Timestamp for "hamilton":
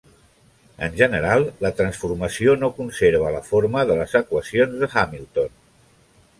4.97-5.57